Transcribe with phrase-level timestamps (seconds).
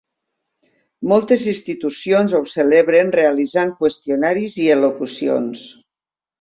[1.11, 5.67] Moltes institucions ho celebren realitzant qüestionaris i elocucions.